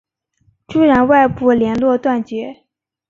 [0.67, 2.63] 朱然外部连络断绝。